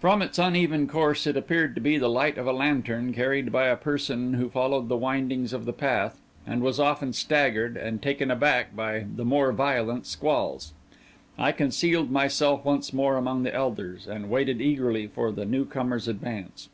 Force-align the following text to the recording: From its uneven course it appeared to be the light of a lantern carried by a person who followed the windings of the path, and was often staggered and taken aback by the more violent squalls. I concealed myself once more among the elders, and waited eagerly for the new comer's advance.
From 0.00 0.22
its 0.22 0.40
uneven 0.40 0.88
course 0.88 1.24
it 1.24 1.36
appeared 1.36 1.76
to 1.76 1.80
be 1.80 1.96
the 1.96 2.10
light 2.10 2.36
of 2.36 2.48
a 2.48 2.52
lantern 2.52 3.12
carried 3.12 3.52
by 3.52 3.68
a 3.68 3.76
person 3.76 4.34
who 4.34 4.48
followed 4.50 4.88
the 4.88 4.96
windings 4.96 5.52
of 5.52 5.66
the 5.66 5.72
path, 5.72 6.20
and 6.44 6.62
was 6.64 6.80
often 6.80 7.12
staggered 7.12 7.76
and 7.76 8.02
taken 8.02 8.28
aback 8.28 8.74
by 8.74 9.06
the 9.14 9.24
more 9.24 9.52
violent 9.52 10.04
squalls. 10.06 10.72
I 11.38 11.52
concealed 11.52 12.10
myself 12.10 12.64
once 12.64 12.92
more 12.92 13.14
among 13.14 13.44
the 13.44 13.54
elders, 13.54 14.08
and 14.08 14.28
waited 14.28 14.60
eagerly 14.60 15.06
for 15.06 15.30
the 15.30 15.44
new 15.44 15.64
comer's 15.64 16.08
advance. 16.08 16.68